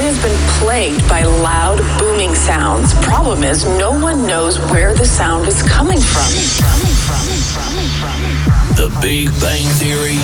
area's 0.00 0.22
been 0.22 0.36
plagued 0.58 1.06
by 1.08 1.22
loud, 1.22 1.78
booming 1.98 2.34
sounds. 2.34 2.94
Problem 3.04 3.44
is, 3.44 3.64
no 3.78 3.90
one 3.90 4.26
knows 4.26 4.58
where 4.70 4.94
the 4.94 5.04
sound 5.04 5.46
is 5.46 5.62
coming 5.62 5.98
from. 5.98 6.30
The 8.76 8.88
Big 9.02 9.28
Bang 9.40 9.66
Theory 9.76 10.18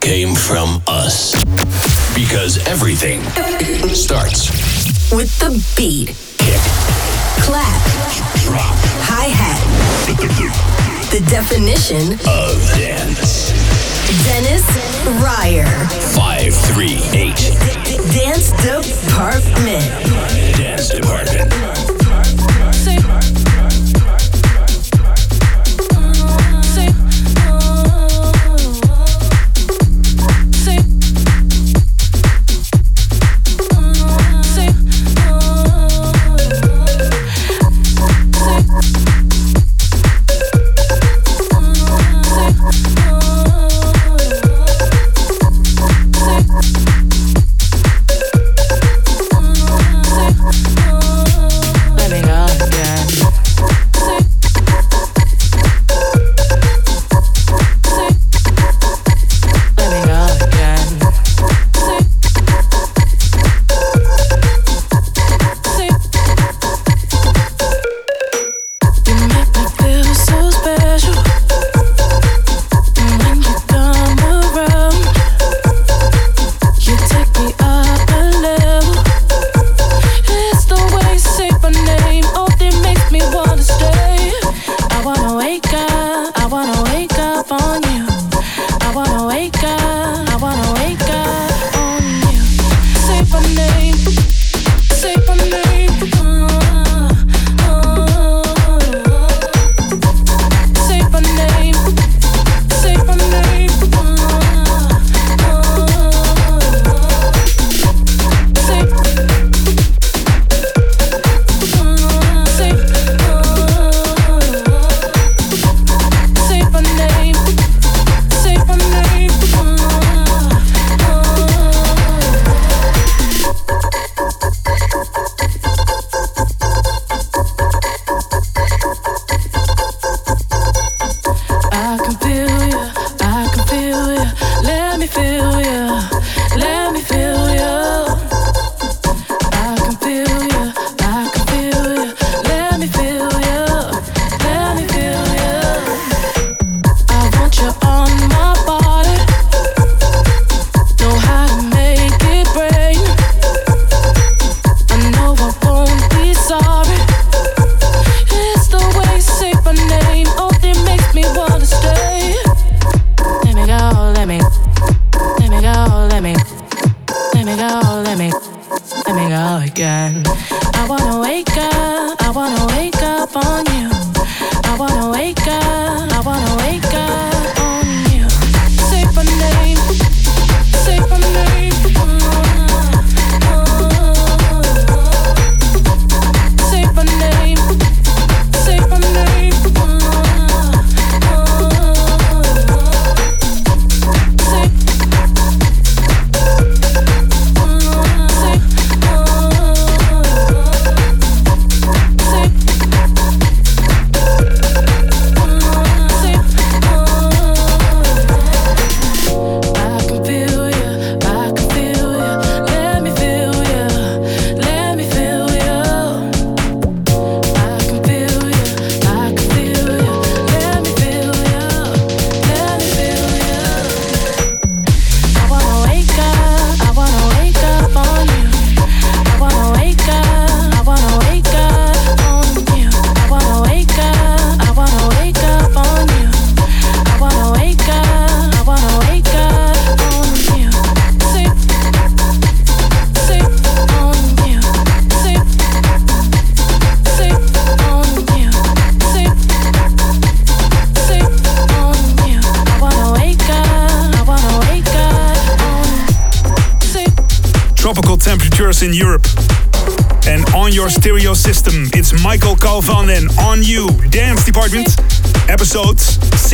came 0.00 0.34
from 0.34 0.82
us. 0.86 1.34
Because 2.14 2.64
everything 2.68 3.20
starts 3.92 4.50
with 5.12 5.36
the 5.40 5.50
beat. 5.76 6.08
Kick. 6.38 6.60
Clap. 7.42 7.82
Drop. 8.44 8.76
Hi 9.10 9.26
hat. 9.26 10.70
The 11.14 11.20
definition 11.30 12.14
of 12.26 12.58
dance. 12.74 13.83
Dennis 14.24 14.64
Ruyer. 15.22 15.64
538. 16.14 17.34
Dance 18.12 18.50
Department. 18.62 19.90
Dance 20.58 20.88
Department. 20.90 21.93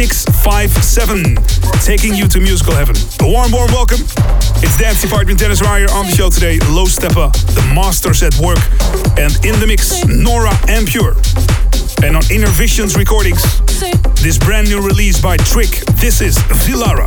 657, 0.07 1.37
taking 1.85 2.15
you 2.15 2.27
to 2.27 2.41
musical 2.41 2.73
heaven. 2.73 2.97
A 3.21 3.31
warm, 3.31 3.53
warm 3.53 3.71
welcome. 3.71 4.01
It's 4.65 4.79
Dance 4.79 5.03
Department 5.03 5.39
Dennis 5.39 5.61
Ruyer 5.61 5.91
on 5.91 6.07
the 6.07 6.13
show 6.13 6.31
today, 6.31 6.59
Low 6.71 6.87
Steppa, 6.87 7.31
the 7.55 7.61
masters 7.75 8.23
at 8.23 8.35
work, 8.39 8.59
and 9.19 9.37
in 9.45 9.61
the 9.61 9.67
mix, 9.67 10.03
Nora 10.07 10.53
En 10.69 10.87
Pure. 10.87 11.17
And 12.03 12.17
on 12.17 12.23
Inner 12.33 12.49
Visions 12.49 12.97
Recordings, 12.97 13.43
this 14.23 14.39
brand 14.39 14.71
new 14.71 14.81
release 14.81 15.21
by 15.21 15.37
Trick, 15.37 15.85
this 15.97 16.23
is 16.23 16.39
Villara. 16.65 17.07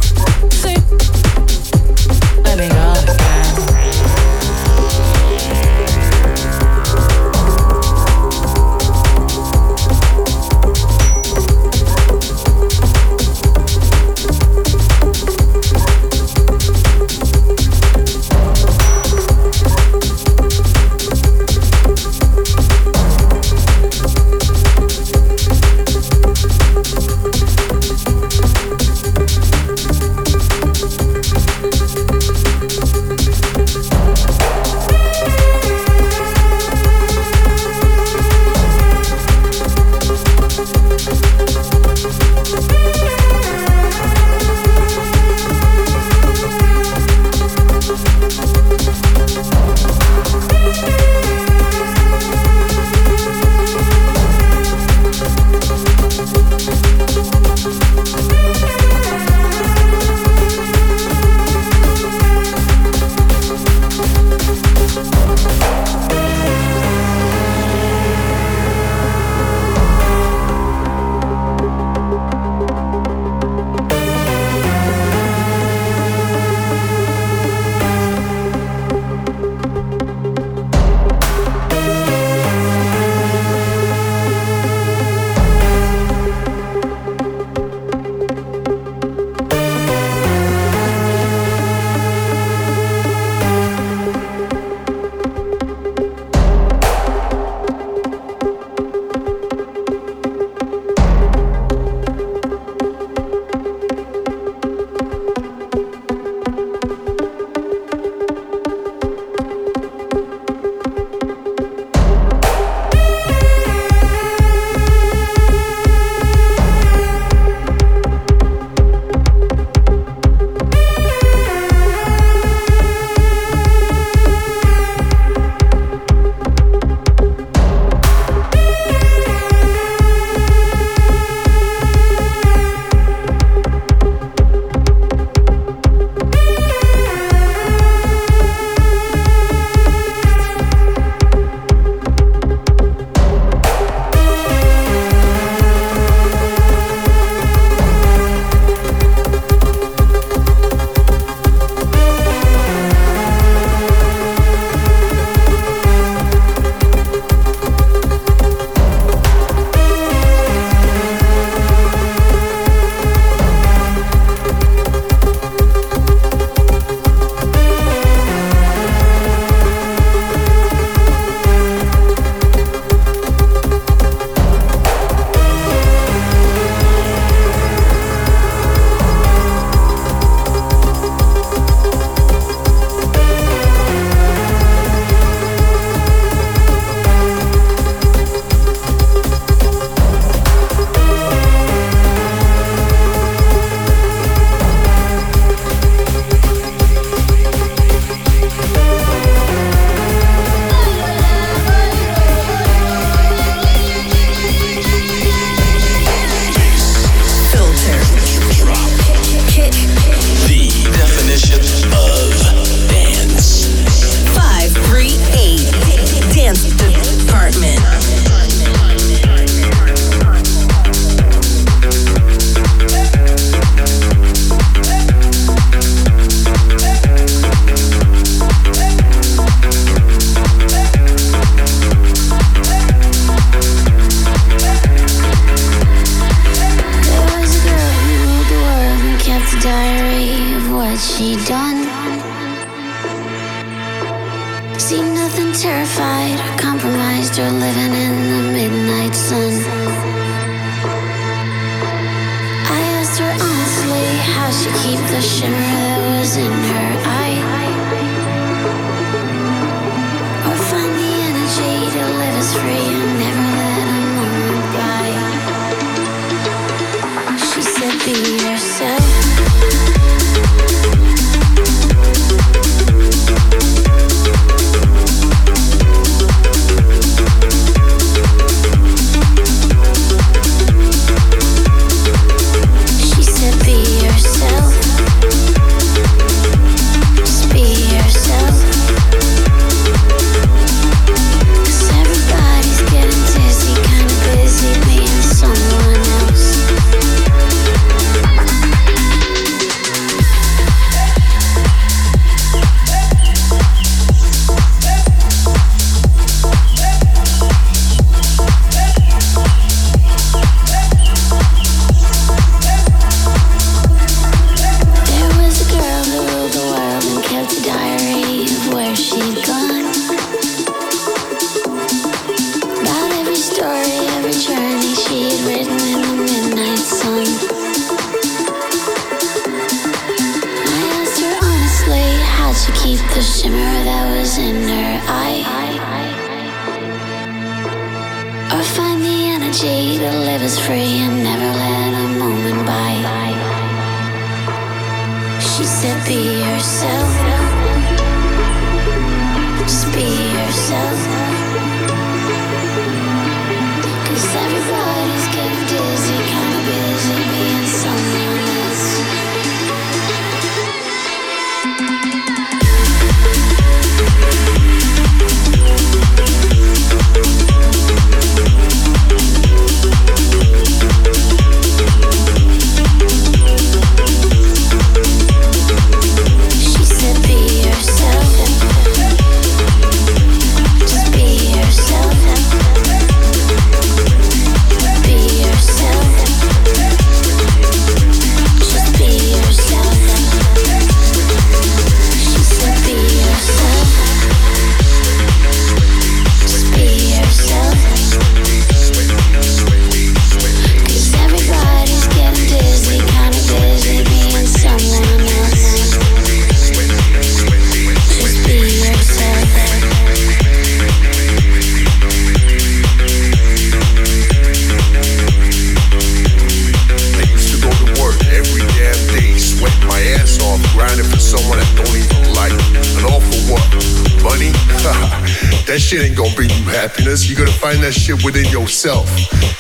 That 427.84 427.94
shit 427.94 428.24
within 428.24 428.46
yourself. 428.46 429.12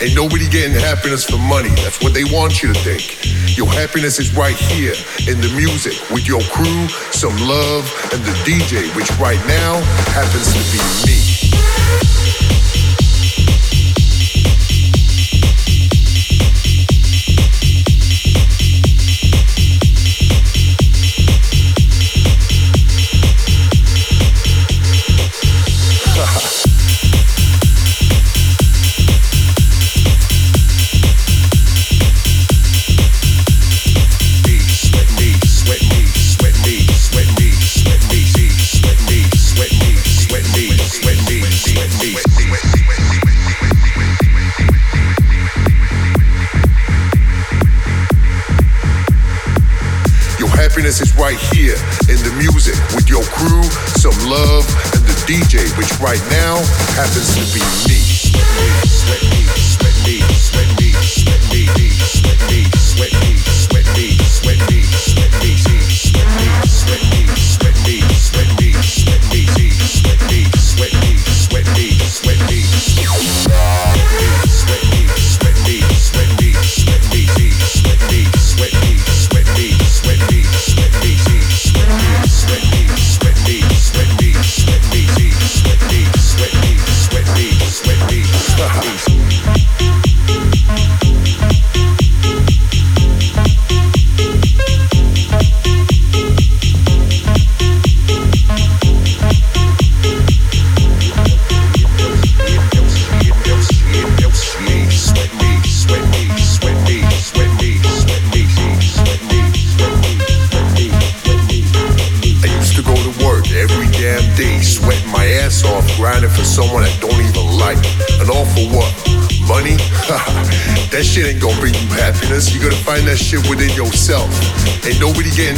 Ain't 0.01 0.15
nobody 0.15 0.47
getting 0.47 0.71
happiness 0.71 1.25
for 1.25 1.37
money. 1.37 1.75
That's 1.83 2.01
what 2.01 2.13
they 2.13 2.23
want 2.23 2.63
you 2.63 2.71
to 2.71 2.79
think. 2.79 3.03
Your 3.57 3.67
happiness 3.67 4.17
is 4.17 4.33
right 4.33 4.55
here 4.55 4.95
in 5.27 5.41
the 5.41 5.51
music 5.57 5.99
with 6.09 6.25
your 6.25 6.41
crew, 6.47 6.87
some 7.11 7.35
love, 7.43 7.83
and 8.13 8.23
the 8.23 8.35
DJ, 8.47 8.95
which 8.95 9.11
right 9.19 9.41
now 9.47 9.81
happens 10.15 10.47
to 10.55 10.61
be 10.71 11.11
me. 11.11 11.32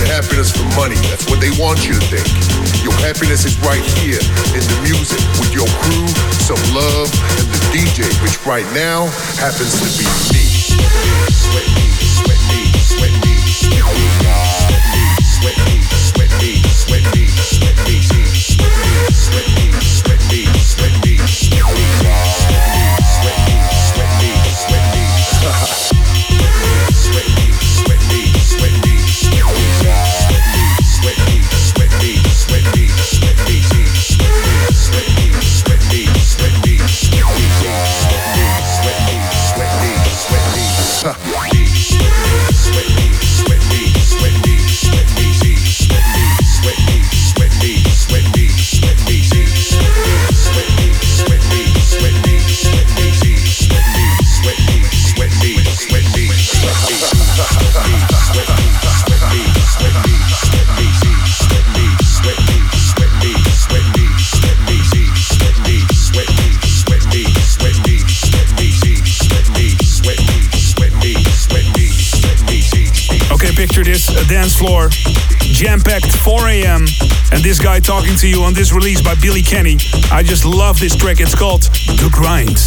Happiness 0.04 0.52
for 0.52 0.68
money. 0.76 1.00
That's 1.08 1.30
what 1.30 1.40
they 1.40 1.52
want 1.56 1.88
you 1.88 1.96
to 1.96 2.04
think. 2.12 2.28
Your 2.84 2.96
happiness 3.00 3.46
is 3.46 3.56
right 3.64 3.84
here 4.02 4.20
in 4.52 4.64
the 4.66 4.78
music 4.84 5.22
with 5.40 5.56
your 5.56 5.68
crew, 5.80 6.08
some 6.44 6.60
love, 6.76 7.08
and 7.40 7.48
the 7.48 7.62
DJ, 7.72 8.04
which 8.20 8.36
right 8.46 8.68
now 8.76 9.08
happens 9.40 9.80
to 9.80 9.88
be 9.96 10.08
me. 10.36 10.44
Sweat 11.32 11.68
me, 11.78 11.88
sweat 12.04 12.42
me, 12.52 12.62
sweat 12.84 13.16
me, 13.24 13.36
sweat 13.46 13.88
me, 13.88 14.12
sweat 15.24 15.60
me, 15.64 15.80
sweat 16.04 16.32
me, 16.42 16.56
sweat 16.76 17.06
me, 17.14 17.30
sweat 17.40 17.78
me, 17.86 18.02
sweat 18.04 18.68
me, 18.76 18.76
sweat 19.14 19.48
me, 19.56 19.72
sweat 19.80 20.22
me, 20.28 20.42
sweat 20.60 20.96
me, 21.06 21.18
sweat 21.28 22.75
dance 74.24 74.56
floor, 74.56 74.90
jam 75.56 75.80
packed 75.80 76.12
4 76.28 76.50
a.m. 76.50 76.84
And 77.32 77.40
this 77.40 77.64
guy 77.64 77.80
talking 77.80 78.16
to 78.18 78.28
you 78.28 78.44
on 78.44 78.54
this 78.54 78.74
release 78.74 79.02
by 79.02 79.16
Billy 79.16 79.42
Kenny. 79.42 79.78
I 80.12 80.22
just 80.22 80.44
love 80.44 80.80
this 80.80 80.96
track. 80.96 81.22
It's 81.22 81.34
called 81.34 81.64
The 81.96 82.12
Grind. 82.12 82.60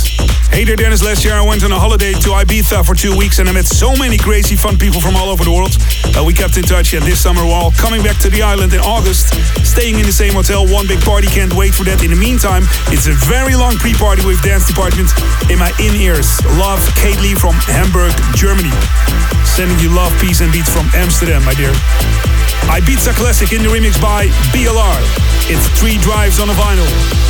Hey 0.48 0.64
there, 0.64 0.76
Dennis. 0.76 1.04
Last 1.04 1.22
year 1.22 1.34
I 1.34 1.44
went 1.44 1.62
on 1.64 1.72
a 1.72 1.78
holiday 1.78 2.14
to 2.16 2.28
Ibiza 2.32 2.86
for 2.86 2.94
two 2.94 3.14
weeks 3.14 3.40
and 3.40 3.48
I 3.48 3.52
met 3.52 3.66
so 3.66 3.92
many 3.92 4.16
crazy, 4.16 4.56
fun 4.56 4.78
people 4.78 5.02
from 5.02 5.16
all 5.16 5.28
over 5.28 5.44
the 5.44 5.52
world. 5.52 5.76
Uh, 6.16 6.24
we 6.24 6.32
kept 6.32 6.56
in 6.56 6.64
touch, 6.64 6.94
and 6.94 7.04
this 7.04 7.20
summer, 7.20 7.44
while 7.44 7.70
coming 7.76 8.02
back 8.02 8.16
to 8.24 8.30
the 8.30 8.40
island 8.40 8.72
in 8.72 8.80
August, 8.80 9.36
staying 9.60 10.00
in 10.00 10.06
the 10.08 10.12
same 10.12 10.32
hotel, 10.32 10.66
one 10.66 10.88
big 10.88 11.00
party. 11.04 11.28
Can't 11.28 11.52
wait 11.52 11.74
for 11.74 11.84
that. 11.84 12.02
In 12.02 12.10
the 12.10 12.16
meantime, 12.16 12.64
it's 12.88 13.06
a 13.06 13.12
very 13.28 13.54
long 13.54 13.76
pre 13.76 13.92
party 13.92 14.24
with 14.24 14.40
Dance 14.42 14.66
Department 14.66 15.12
in 15.52 15.60
my 15.60 15.68
in 15.76 15.92
ears. 16.00 16.40
Love, 16.56 16.80
Kate 16.96 17.20
Lee 17.20 17.36
from 17.36 17.52
Hamburg, 17.68 18.16
Germany. 18.32 18.72
Sending 19.44 19.78
you 19.78 19.92
love, 19.92 20.10
peace, 20.18 20.40
and 20.40 20.50
beats 20.50 20.72
from 20.72 20.88
Amsterdam, 20.96 21.44
my 21.44 21.52
dear. 21.54 21.74
Ibiza 22.68 23.14
Classic 23.14 23.52
in 23.52 23.62
the 23.62 23.68
remix 23.68 24.00
by 24.00 24.26
BLR. 24.52 25.00
It's 25.50 25.66
three 25.78 25.98
drives 25.98 26.38
on 26.38 26.50
a 26.50 26.52
vinyl. 26.52 26.86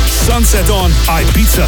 Sunset 0.07 0.69
on 0.69 0.91
Ibiza. 1.07 1.65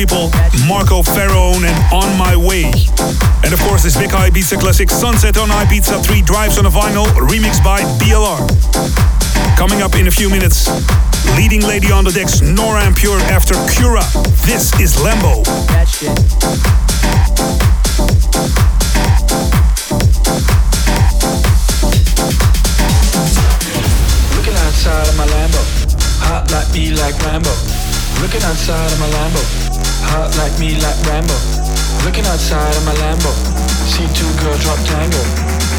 People, 0.00 0.30
Marco 0.66 1.02
Ferrone 1.02 1.62
and 1.62 1.92
On 1.92 2.16
My 2.16 2.34
Way. 2.34 2.72
And 3.44 3.52
of 3.52 3.60
course, 3.68 3.82
this 3.82 3.98
big 3.98 4.08
Ibiza 4.08 4.58
classic 4.58 4.88
Sunset 4.88 5.36
on 5.36 5.50
Ibiza 5.50 6.02
3 6.02 6.22
Drives 6.22 6.56
on 6.56 6.64
a 6.64 6.70
Vinyl, 6.70 7.04
remixed 7.28 7.62
by 7.62 7.82
BLR. 8.00 8.40
Coming 9.58 9.82
up 9.82 9.96
in 9.96 10.06
a 10.06 10.10
few 10.10 10.30
minutes, 10.30 10.70
leading 11.36 11.60
lady 11.60 11.92
on 11.92 12.04
the 12.04 12.12
decks, 12.12 12.40
Nora 12.40 12.82
En 12.84 12.94
Pure 12.94 13.18
after 13.28 13.52
Cura. 13.68 14.00
This 14.48 14.72
is 14.80 14.96
Lambo. 15.04 15.44
Looking 24.34 24.56
outside 24.64 25.08
of 25.08 25.16
my 25.18 25.26
Lambo, 25.26 25.60
hot 26.24 26.50
like 26.52 26.72
me 26.72 26.92
like 26.92 27.20
Rambo. 27.20 27.52
Looking 28.22 28.42
outside 28.44 28.90
of 28.92 28.98
my 28.98 29.08
Lambo, 29.08 29.59
hot 30.10 30.34
like 30.36 30.54
me 30.58 30.74
like 30.82 30.98
Rambo. 31.06 31.34
Looking 32.04 32.26
outside 32.26 32.74
of 32.76 32.84
my 32.84 32.94
Lambo, 33.02 33.32
see 33.86 34.06
two 34.18 34.30
girls 34.42 34.60
drop 34.62 34.78
tango. 34.86 35.22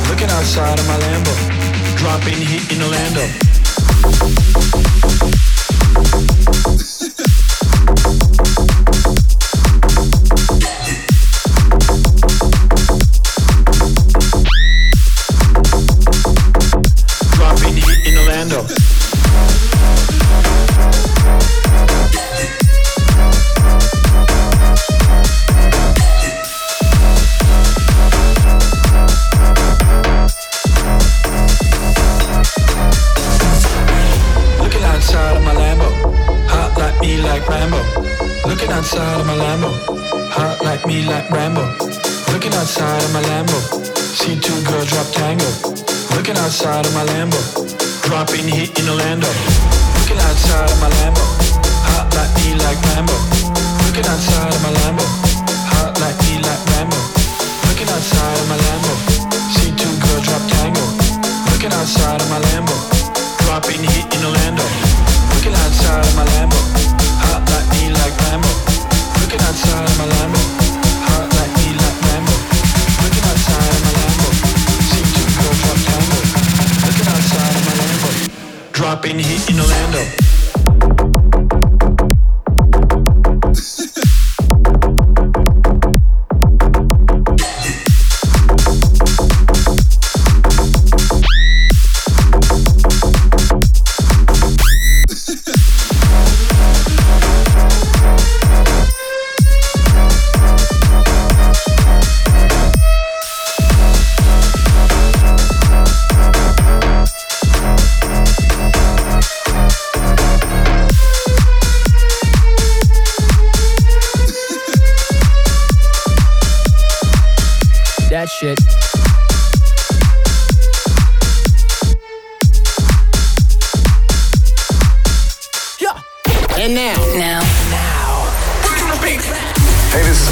Looking 0.10 0.30
outside 0.32 0.80
of 0.80 0.88
my 0.88 0.98
Lambo, 0.98 1.34
dropping 1.98 2.40
heat 2.40 2.72
in 2.72 2.82
Orlando. 2.82 3.28
Dropping 17.36 17.76
heat 17.76 18.02
in 18.08 18.18
Orlando. 18.18 18.68
Rambo. 41.30 41.62
Looking 42.32 42.54
outside 42.54 43.04
of 43.04 43.14
my 43.14 43.22
Lambo, 43.22 43.60
see 43.96 44.40
two 44.40 44.56
girls 44.64 44.90
drop 44.90 45.08
tango. 45.12 45.46
Looking 46.16 46.38
outside 46.38 46.86
of 46.86 46.94
my 46.94 47.04
Lambo, 47.04 47.38
dropping 48.04 48.48
heat 48.48 48.80
in 48.80 48.88
Orlando. 48.90 49.28
Looking 50.00 50.18
outside 50.18 50.72
of 50.72 50.80
my 50.80 50.90
Lambo, 50.90 51.24
hot 51.84 52.08
like 52.16 52.34
me 52.44 52.56
like 52.64 52.80
shit. 52.96 53.31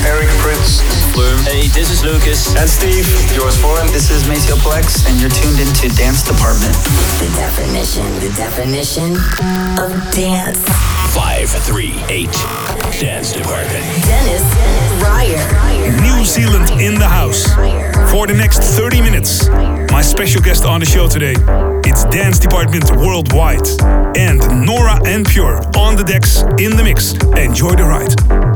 Eric 0.05 0.29
Prince. 0.39 0.81
Bloom. 1.13 1.39
Hey, 1.43 1.67
this 1.67 1.91
is 1.91 2.03
Lucas. 2.03 2.55
And 2.55 2.69
Steve. 2.69 3.07
Yours 3.35 3.59
for 3.59 3.77
him. 3.79 3.88
This 3.91 4.12
is 4.12 4.27
Maceo 4.27 4.55
Plex, 4.55 5.07
and 5.09 5.19
you're 5.19 5.29
tuned 5.29 5.59
into 5.59 5.89
Dance 5.95 6.23
Department. 6.23 6.73
The 7.19 7.29
definition, 7.35 8.05
the 8.19 8.31
definition 8.35 9.15
of 9.79 9.91
dance. 10.13 10.59
538 11.15 12.29
Dance 12.99 13.33
Department. 13.33 13.83
Dennis 14.05 14.45
Ruyer. 15.01 16.01
New 16.01 16.23
Zealand 16.25 16.69
in 16.81 16.95
the 16.95 17.07
house. 17.07 17.47
For 18.12 18.27
the 18.27 18.33
next 18.33 18.59
30 18.59 19.01
minutes, 19.01 19.49
my 19.91 20.01
special 20.01 20.41
guest 20.41 20.65
on 20.65 20.79
the 20.79 20.85
show 20.85 21.07
today, 21.07 21.35
it's 21.85 22.05
Dance 22.05 22.39
Department 22.39 22.89
Worldwide. 22.95 23.67
And 24.15 24.39
Nora 24.65 24.99
En 25.05 25.23
Pure 25.23 25.62
on 25.77 25.95
the 25.95 26.03
decks 26.03 26.43
in 26.59 26.75
the 26.75 26.83
mix. 26.83 27.13
Enjoy 27.38 27.71
the 27.75 27.83
ride. 27.83 28.48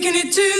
Taking 0.00 0.14
it 0.14 0.30
to 0.30 0.55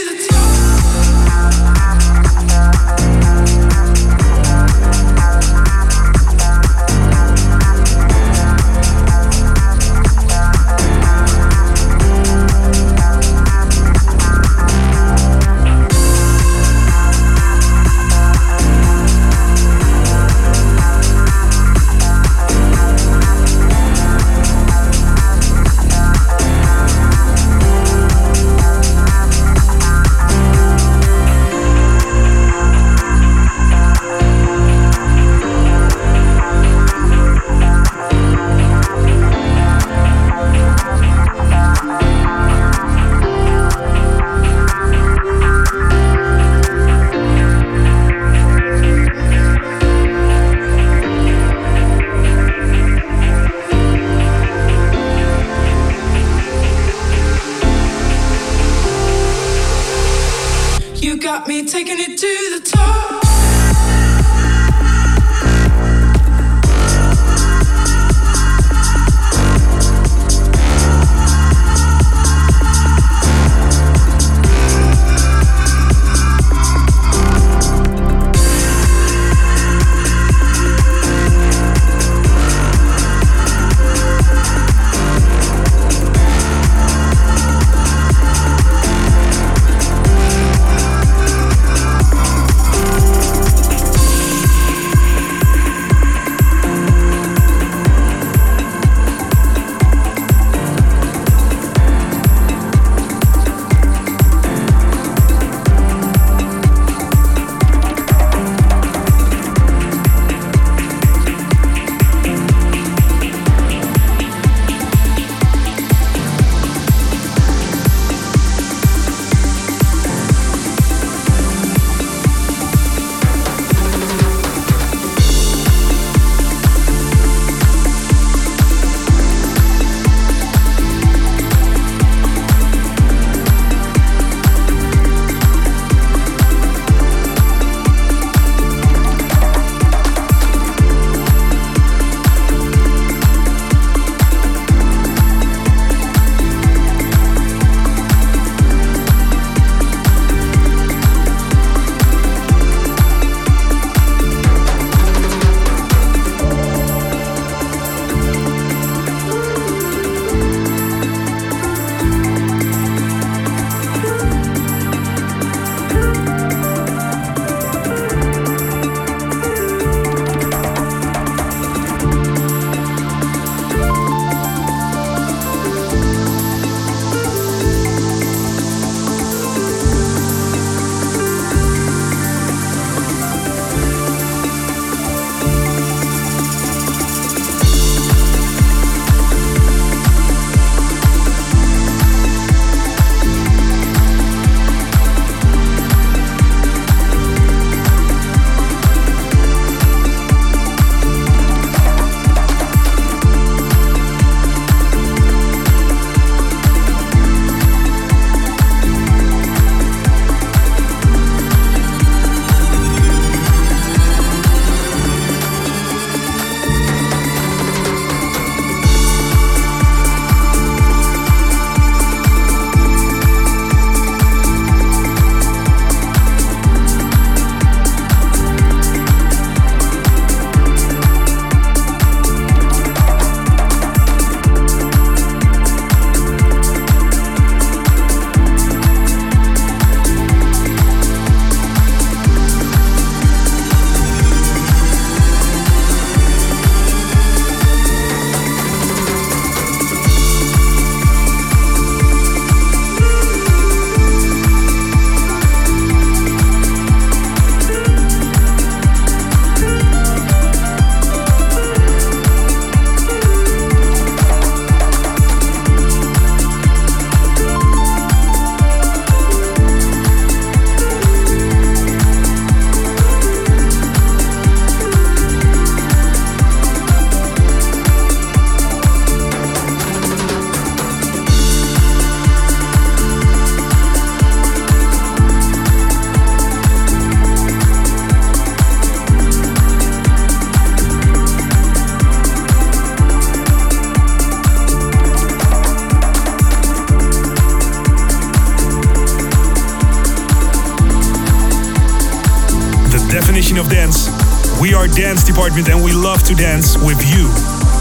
Dance 304.96 305.22
Department 305.22 305.68
and 305.68 305.84
we 305.84 305.92
love 305.92 306.22
to 306.22 306.34
dance 306.34 306.78
with 306.78 306.98
you. 307.14 307.28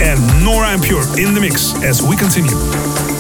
And 0.05 0.19
Nora 0.43 0.71
En 0.71 0.81
Pure 0.81 1.17
in 1.17 1.33
the 1.33 1.39
mix 1.39 1.73
as 1.81 2.03
we 2.03 2.17
continue. 2.17 3.14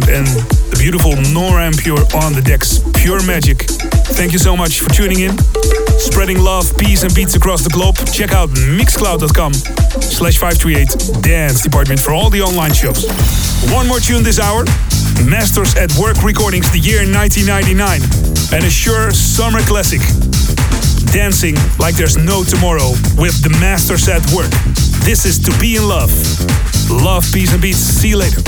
Sound 0.00 0.08
and 0.08 0.26
the 0.70 0.76
beautiful 0.78 1.12
Nora 1.32 1.64
En 1.64 1.72
Pure 1.72 2.00
on 2.14 2.32
the 2.32 2.42
decks. 2.42 2.80
Pure 2.94 3.24
magic. 3.24 3.62
Thank 4.16 4.32
you 4.32 4.38
so 4.38 4.56
much 4.56 4.80
for 4.80 4.88
tuning 4.90 5.20
in. 5.20 5.36
Spreading 5.98 6.40
love, 6.40 6.66
peace 6.78 7.02
and 7.02 7.14
beats 7.14 7.34
across 7.34 7.62
the 7.62 7.70
globe. 7.70 7.96
Check 8.12 8.32
out 8.32 8.48
mixcloud.com 8.50 9.54
slash 10.02 10.38
538 10.38 11.22
Dance 11.22 11.62
Department 11.62 12.00
for 12.00 12.12
all 12.12 12.30
the 12.30 12.42
online 12.42 12.72
shows. 12.72 13.06
One 13.72 13.86
more 13.88 14.00
tune 14.00 14.22
this 14.22 14.40
hour. 14.40 14.64
Masters 15.24 15.76
at 15.76 15.92
Work 15.96 16.22
Recordings, 16.22 16.70
the 16.72 16.80
year 16.80 17.04
1999. 17.06 18.00
And 18.52 18.64
a 18.64 18.70
sure 18.70 19.10
summer 19.12 19.60
classic. 19.60 20.00
Dancing 21.12 21.56
like 21.78 21.94
there's 21.94 22.16
no 22.16 22.44
tomorrow 22.44 22.90
with 23.16 23.40
the 23.42 23.50
Masters 23.60 24.08
at 24.08 24.24
Work. 24.32 24.50
This 25.04 25.24
is 25.24 25.38
To 25.40 25.52
Be 25.60 25.76
in 25.76 25.88
Love. 25.88 26.12
Love, 26.90 27.24
peace 27.32 27.52
and 27.52 27.62
beats. 27.62 27.78
See 27.78 28.10
you 28.10 28.18
later. 28.18 28.45